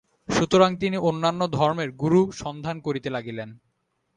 সুতরাং 0.29 0.71
তিনি 0.75 0.97
অন্যান্য 1.01 1.41
ধর্মের 1.47 1.89
গুরু 1.91 2.21
সন্ধান 2.31 2.77
করিতে 2.79 3.09
লাগিলেন। 3.09 3.49